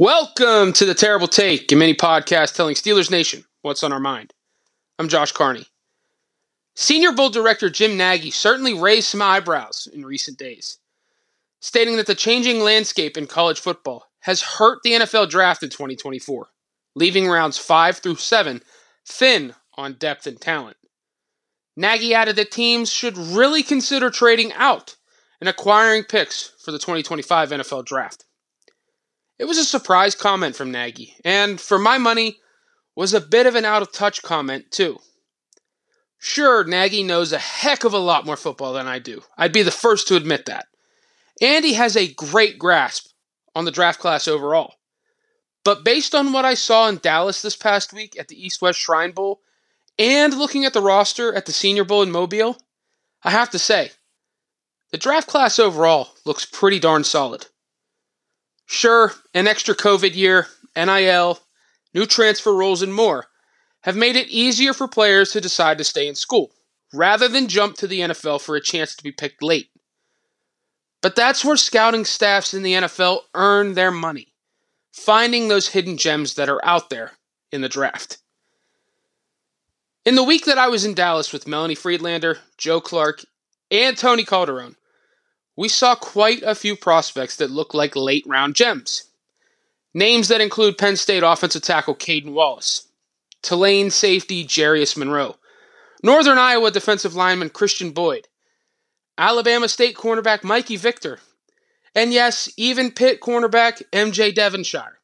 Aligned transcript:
Welcome 0.00 0.74
to 0.74 0.84
the 0.84 0.94
Terrible 0.94 1.26
Take, 1.26 1.72
a 1.72 1.74
mini 1.74 1.92
podcast 1.92 2.54
telling 2.54 2.76
Steelers 2.76 3.10
Nation 3.10 3.42
what's 3.62 3.82
on 3.82 3.92
our 3.92 3.98
mind. 3.98 4.32
I'm 4.96 5.08
Josh 5.08 5.32
Carney. 5.32 5.66
Senior 6.76 7.10
Bowl 7.10 7.30
director 7.30 7.68
Jim 7.68 7.96
Nagy 7.96 8.30
certainly 8.30 8.74
raised 8.74 9.08
some 9.08 9.22
eyebrows 9.22 9.88
in 9.92 10.06
recent 10.06 10.38
days, 10.38 10.78
stating 11.58 11.96
that 11.96 12.06
the 12.06 12.14
changing 12.14 12.60
landscape 12.60 13.16
in 13.16 13.26
college 13.26 13.58
football 13.58 14.04
has 14.20 14.40
hurt 14.40 14.78
the 14.84 14.92
NFL 14.92 15.30
draft 15.30 15.64
in 15.64 15.68
2024, 15.68 16.46
leaving 16.94 17.26
rounds 17.26 17.58
5 17.58 17.96
through 17.98 18.14
7 18.14 18.62
thin 19.04 19.52
on 19.74 19.94
depth 19.94 20.28
and 20.28 20.40
talent. 20.40 20.76
Nagy 21.76 22.14
added 22.14 22.36
that 22.36 22.52
teams 22.52 22.88
should 22.88 23.18
really 23.18 23.64
consider 23.64 24.10
trading 24.10 24.52
out 24.52 24.94
and 25.40 25.48
acquiring 25.48 26.04
picks 26.04 26.52
for 26.64 26.70
the 26.70 26.78
2025 26.78 27.50
NFL 27.50 27.84
draft. 27.84 28.26
It 29.38 29.46
was 29.46 29.58
a 29.58 29.64
surprise 29.64 30.14
comment 30.14 30.56
from 30.56 30.72
Nagy, 30.72 31.14
and 31.24 31.60
for 31.60 31.78
my 31.78 31.98
money, 31.98 32.38
was 32.96 33.14
a 33.14 33.20
bit 33.20 33.46
of 33.46 33.54
an 33.54 33.64
out 33.64 33.82
of 33.82 33.92
touch 33.92 34.22
comment, 34.22 34.70
too. 34.70 34.98
Sure, 36.18 36.64
Nagy 36.64 37.04
knows 37.04 37.32
a 37.32 37.38
heck 37.38 37.84
of 37.84 37.92
a 37.92 37.98
lot 37.98 38.26
more 38.26 38.36
football 38.36 38.72
than 38.72 38.88
I 38.88 38.98
do. 38.98 39.22
I'd 39.36 39.52
be 39.52 39.62
the 39.62 39.70
first 39.70 40.08
to 40.08 40.16
admit 40.16 40.46
that. 40.46 40.66
And 41.40 41.64
he 41.64 41.74
has 41.74 41.96
a 41.96 42.12
great 42.12 42.58
grasp 42.58 43.12
on 43.54 43.64
the 43.64 43.70
draft 43.70 44.00
class 44.00 44.26
overall. 44.26 44.74
But 45.64 45.84
based 45.84 46.14
on 46.14 46.32
what 46.32 46.44
I 46.44 46.54
saw 46.54 46.88
in 46.88 46.98
Dallas 46.98 47.40
this 47.40 47.54
past 47.54 47.92
week 47.92 48.18
at 48.18 48.26
the 48.26 48.44
East 48.44 48.60
West 48.60 48.80
Shrine 48.80 49.12
Bowl, 49.12 49.40
and 49.96 50.36
looking 50.36 50.64
at 50.64 50.72
the 50.72 50.82
roster 50.82 51.32
at 51.32 51.46
the 51.46 51.52
Senior 51.52 51.84
Bowl 51.84 52.02
in 52.02 52.10
Mobile, 52.10 52.56
I 53.22 53.30
have 53.30 53.50
to 53.50 53.58
say, 53.58 53.92
the 54.90 54.98
draft 54.98 55.28
class 55.28 55.58
overall 55.58 56.08
looks 56.24 56.44
pretty 56.44 56.80
darn 56.80 57.04
solid. 57.04 57.46
Sure, 58.78 59.12
an 59.34 59.48
extra 59.48 59.74
COVID 59.74 60.14
year, 60.14 60.46
NIL, 60.76 61.40
new 61.94 62.06
transfer 62.06 62.54
rules, 62.54 62.80
and 62.80 62.94
more 62.94 63.26
have 63.80 63.96
made 63.96 64.14
it 64.14 64.28
easier 64.28 64.72
for 64.72 64.86
players 64.86 65.32
to 65.32 65.40
decide 65.40 65.78
to 65.78 65.82
stay 65.82 66.06
in 66.06 66.14
school 66.14 66.52
rather 66.94 67.26
than 67.26 67.48
jump 67.48 67.74
to 67.74 67.88
the 67.88 67.98
NFL 67.98 68.40
for 68.40 68.54
a 68.54 68.60
chance 68.60 68.94
to 68.94 69.02
be 69.02 69.10
picked 69.10 69.42
late. 69.42 69.68
But 71.02 71.16
that's 71.16 71.44
where 71.44 71.56
scouting 71.56 72.04
staffs 72.04 72.54
in 72.54 72.62
the 72.62 72.74
NFL 72.74 73.22
earn 73.34 73.74
their 73.74 73.90
money, 73.90 74.28
finding 74.92 75.48
those 75.48 75.66
hidden 75.66 75.96
gems 75.96 76.34
that 76.34 76.48
are 76.48 76.64
out 76.64 76.88
there 76.88 77.14
in 77.50 77.62
the 77.62 77.68
draft. 77.68 78.18
In 80.04 80.14
the 80.14 80.22
week 80.22 80.44
that 80.44 80.56
I 80.56 80.68
was 80.68 80.84
in 80.84 80.94
Dallas 80.94 81.32
with 81.32 81.48
Melanie 81.48 81.74
Friedlander, 81.74 82.38
Joe 82.56 82.80
Clark, 82.80 83.24
and 83.72 83.98
Tony 83.98 84.24
Calderon, 84.24 84.76
we 85.58 85.68
saw 85.68 85.96
quite 85.96 86.40
a 86.44 86.54
few 86.54 86.76
prospects 86.76 87.34
that 87.34 87.50
look 87.50 87.74
like 87.74 87.96
late 87.96 88.22
round 88.28 88.54
gems. 88.54 89.10
Names 89.92 90.28
that 90.28 90.40
include 90.40 90.78
Penn 90.78 90.94
State 90.94 91.24
offensive 91.24 91.62
tackle 91.62 91.96
Caden 91.96 92.32
Wallace, 92.32 92.86
Tulane 93.42 93.90
safety 93.90 94.44
Jarius 94.44 94.96
Monroe, 94.96 95.34
Northern 96.00 96.38
Iowa 96.38 96.70
defensive 96.70 97.16
lineman 97.16 97.50
Khristian 97.50 97.92
Boyd, 97.92 98.28
Alabama 99.18 99.68
State 99.68 99.96
cornerback 99.96 100.44
Mikey 100.44 100.76
Victor, 100.76 101.18
and 101.92 102.12
yes, 102.12 102.48
even 102.56 102.92
Pitt 102.92 103.20
cornerback 103.20 103.82
MJ 103.92 104.32
Devonshire. 104.32 105.00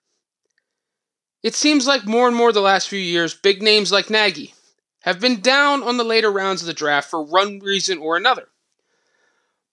It 1.43 1.57
seems 1.57 1.89
like 1.89 2.07
more 2.07 2.29
and 2.29 2.37
more 2.37 2.53
the 2.53 2.61
last 2.61 2.89
few 2.89 3.01
years, 3.01 3.35
big 3.35 3.61
names 3.61 3.91
like 3.91 4.09
Nagy 4.09 4.55
have 5.01 5.19
been 5.19 5.41
down 5.41 5.83
on 5.83 5.97
the 5.97 6.05
later 6.05 6.31
rounds 6.31 6.63
of 6.63 6.69
the 6.69 6.73
draft 6.73 7.11
for 7.11 7.21
one 7.21 7.59
reason 7.59 7.99
or 7.99 8.17
another. 8.17 8.47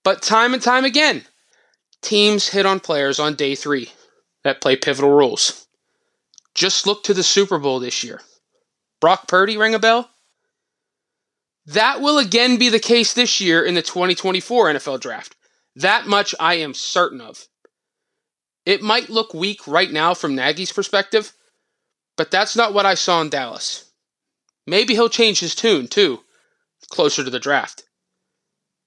But 0.04 0.22
time 0.22 0.54
and 0.54 0.62
time 0.62 0.86
again, 0.86 1.24
teams 2.02 2.50
hit 2.50 2.66
on 2.66 2.80
players 2.80 3.20
on 3.20 3.36
day 3.36 3.56
three 3.56 3.92
that 4.44 4.62
play 4.62 4.76
pivotal 4.76 5.12
roles. 5.12 5.68
Just 6.56 6.88
look 6.88 7.04
to 7.04 7.14
the 7.14 7.24
Super 7.24 7.60
Bowl 7.60 7.80
this 7.80 8.04
year. 8.04 8.22
Brock 9.00 9.28
Purdy 9.28 9.58
ring 9.58 9.74
a 9.74 9.80
bell? 9.80 10.10
That 11.66 12.02
will 12.02 12.18
again 12.18 12.58
be 12.58 12.70
the 12.70 12.80
case 12.80 13.14
this 13.14 13.40
year 13.40 13.64
in 13.64 13.76
the 13.76 13.82
2024 13.82 14.74
NFL 14.74 15.00
Draft. 15.00 15.36
That 15.76 16.08
much 16.08 16.36
I 16.40 16.56
am 16.56 16.74
certain 16.74 17.22
of. 17.22 17.48
It 18.66 18.82
might 18.82 19.10
look 19.10 19.34
weak 19.34 19.68
right 19.68 19.92
now 19.92 20.14
from 20.14 20.36
Nagy's 20.36 20.72
perspective, 20.72 21.34
but 22.18 22.30
that's 22.30 22.56
not 22.56 22.74
what 22.74 22.86
I 22.86 22.96
saw 22.96 23.22
in 23.22 23.30
Dallas. 23.30 23.92
Maybe 24.68 24.94
he'll 24.94 25.10
change 25.10 25.40
his 25.40 25.56
tune, 25.56 25.88
too, 25.88 26.20
closer 26.90 27.24
to 27.24 27.30
the 27.30 27.40
draft. 27.40 27.84